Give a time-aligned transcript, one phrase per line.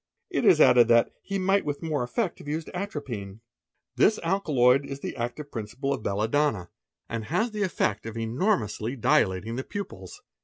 [0.31, 3.41] It is added that "he might with more effe have used atropine.
[3.97, 7.61] This alkaloid is the active principle of belladonm SHAMMING DEAFNESS SIT | and has the
[7.61, 10.23] effect of enormously dilating the pupils.